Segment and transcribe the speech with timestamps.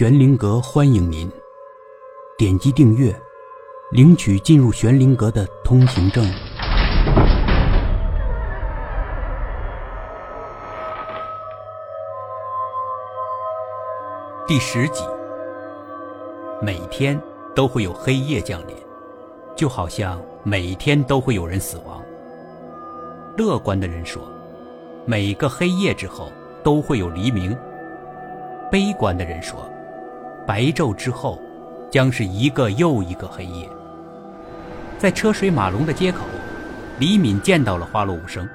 [0.00, 1.30] 玄灵阁欢迎您，
[2.38, 3.14] 点击订阅，
[3.90, 6.24] 领取进入玄灵阁的通行证。
[14.46, 15.04] 第十集，
[16.62, 17.20] 每天
[17.54, 18.74] 都会有黑夜降临，
[19.54, 22.02] 就好像每天都会有人死亡。
[23.36, 24.22] 乐观的人说，
[25.04, 26.32] 每个黑夜之后
[26.64, 27.54] 都会有黎明。
[28.72, 29.70] 悲观的人说。
[30.46, 31.40] 白昼之后，
[31.90, 33.68] 将是一个又一个黑夜。
[34.98, 36.20] 在车水马龙的街口，
[36.98, 38.48] 李敏见到了花落无声。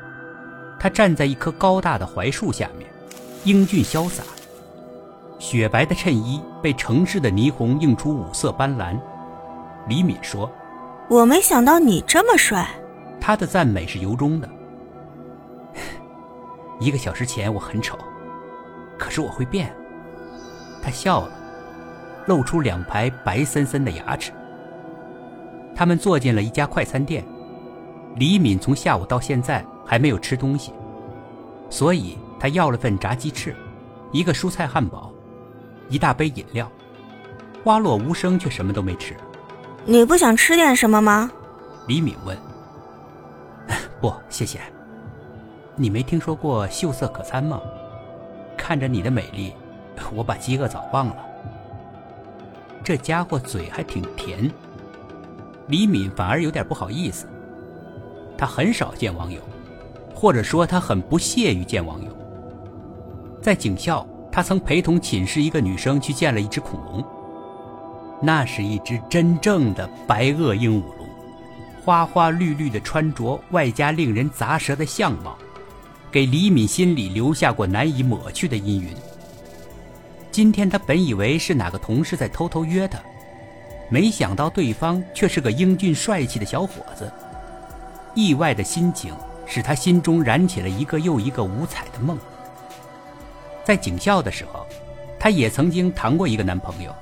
[0.79, 2.90] 他站在一棵高大的槐树下面，
[3.43, 4.23] 英俊潇洒，
[5.40, 8.99] 雪白的衬衣被城市的霓虹映出五色斑斓。
[9.88, 10.52] 李敏说
[11.09, 12.67] ：“我没想到你这么帅。”
[13.21, 14.49] 他的赞美是由衷的。
[16.79, 17.98] 一个小时前我很丑，
[18.98, 19.74] 可是我会变。
[20.84, 21.31] 他笑了。
[22.26, 24.31] 露出两排白森森的牙齿。
[25.76, 27.23] 他们坐进了一家快餐店。
[28.15, 30.71] 李敏从下午到现在还没有吃东西，
[31.70, 33.53] 所以他要了份炸鸡翅，
[34.13, 35.12] 一个蔬菜汉堡，
[35.90, 36.71] 一大杯饮料。
[37.62, 39.13] 花落无声，却什么都没吃。
[39.84, 41.29] 你不想吃点什么吗？
[41.87, 42.37] 李敏问。
[43.99, 44.62] 不，谢谢。
[45.76, 47.59] 你没听说过秀色可餐吗？
[48.55, 49.53] 看着你的美丽，
[50.13, 51.18] 我把饥饿早忘了。
[52.85, 54.47] 这家伙嘴还挺甜。
[55.69, 57.25] 李敏反而有点不好意思。
[58.37, 59.41] 他很少见网友，
[60.13, 62.15] 或者说他很不屑于见网友。
[63.41, 67.03] 在警校，他曾陪同寝室一个女生去见了一只恐龙。
[68.22, 71.07] 那是一只真正的白垩鹦鹉龙，
[71.83, 75.35] 花花绿绿的穿着，外加令人咂舌的相貌，
[76.11, 78.89] 给李敏心里留下过难以抹去的阴云。
[80.35, 83.00] 今天他本以为是哪个同事在偷偷约他，
[83.88, 87.09] 没想到对方却是个英俊帅气的小伙子。
[88.13, 92.19] 意外的心情使他心中燃起了一个又一个五彩的梦。
[93.63, 94.68] 在警校的时候，
[95.18, 96.94] 他也曾经谈过一个男朋友，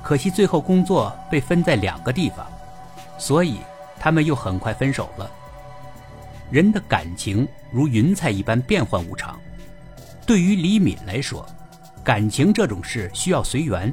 [0.00, 2.46] 可惜最后工作被分在两个地方，
[3.18, 3.58] 所以
[3.98, 5.28] 他们又很快分手了。
[6.48, 9.36] 人的感情如云彩一般变幻无常，
[10.24, 11.44] 对于李敏来说。
[12.04, 13.92] 感情这种事需要随缘。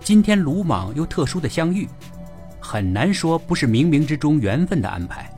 [0.00, 1.88] 今天鲁莽又特殊的相遇，
[2.58, 5.30] 很难说不是冥冥之中缘分的安排。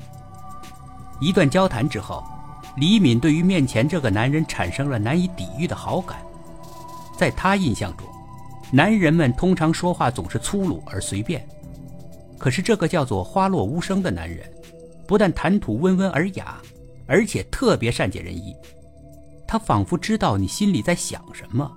[1.21, 2.25] 一段交谈之后，
[2.77, 6.19] 李敏对于面前这个男人产生了难以抵御的好感。
[7.19, 8.06] 在他印象中，
[8.71, 11.47] 男人们通常说话总是粗鲁而随便，
[12.39, 14.50] 可是这个叫做花落无声的男人，
[15.06, 16.56] 不但谈吐温文尔雅，
[17.06, 18.55] 而且特别善解人意。
[19.49, 21.75] 他仿佛知道你心里在想什么，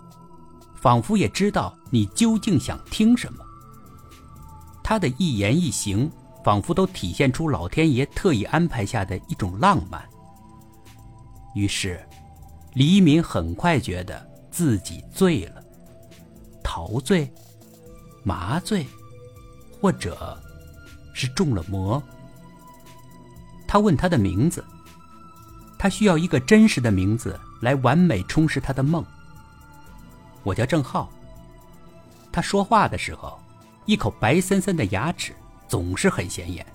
[0.76, 3.40] 仿佛也知道你究竟想听什么。
[4.84, 6.12] 他的一言一行，
[6.44, 10.04] 仿佛都体现出老天爷特意安排下的一种浪漫。
[11.56, 12.06] 于是，
[12.74, 15.64] 黎明很快觉得自己醉了，
[16.62, 17.32] 陶醉、
[18.22, 18.86] 麻醉，
[19.80, 20.38] 或者
[21.14, 22.04] 是中了魔。
[23.66, 24.62] 他问他的名字，
[25.82, 27.40] 他需要一个真实的名字。
[27.62, 29.04] 来完美充实他的梦。
[30.44, 31.12] 我叫郑浩。
[32.32, 33.40] 他说话的时候，
[33.86, 35.34] 一口白森森的牙齿
[35.68, 36.66] 总是很显眼。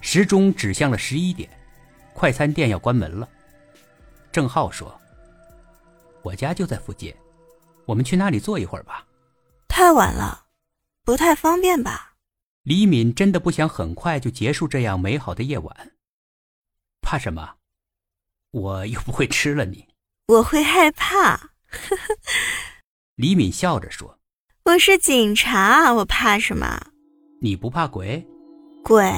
[0.00, 1.48] 时钟指向了十一点，
[2.14, 3.28] 快餐店要关门了。
[4.30, 4.98] 郑浩说
[6.22, 7.14] ：“我家就在附近，
[7.86, 9.06] 我们去那里坐一会儿吧。”
[9.68, 10.46] 太晚了，
[11.04, 12.14] 不太方便吧？
[12.62, 15.92] 李敏真的不想很快就结束这样美好的夜晚。
[17.00, 17.54] 怕什么？
[18.52, 19.86] 我又不会吃了你，
[20.28, 21.40] 我会害怕。
[23.16, 24.18] 李敏笑着说
[24.66, 26.66] ：“我是警察，我怕什么？
[27.40, 28.26] 你不怕鬼？
[28.84, 29.10] 鬼？”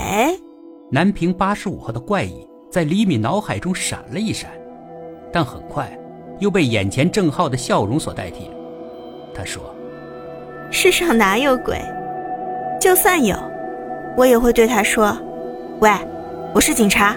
[0.93, 4.53] 南平八十五号的怪异在李敏脑海中闪了一闪，
[5.33, 5.91] 但很快
[6.39, 8.48] 又被眼前郑浩的笑容所代替。
[9.34, 9.75] 他说
[10.71, 11.83] ：“世上哪有鬼？
[12.81, 13.36] 就算有，
[14.16, 15.10] 我也会对他说
[15.83, 15.91] ：‘喂，
[16.54, 17.16] 我是警察。’”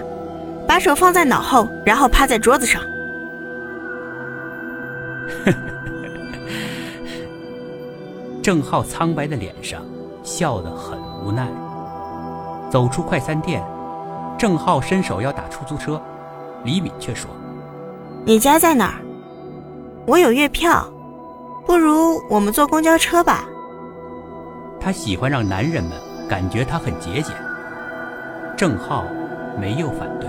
[0.68, 2.82] 把手放在脑后，然后趴在桌子上。
[8.42, 9.82] 郑浩苍白的脸上
[10.22, 11.48] 笑得很无奈。
[12.70, 13.64] 走出快餐店，
[14.38, 15.98] 郑浩伸手要打出租车，
[16.64, 17.30] 李敏却说
[18.26, 19.00] ：“你家在哪儿？
[20.06, 20.86] 我有月票，
[21.64, 23.46] 不如我们坐公交车吧。”
[24.78, 25.92] 他喜欢让男人们
[26.28, 27.34] 感觉他很节俭。
[28.54, 29.06] 郑浩
[29.58, 30.28] 没有反对。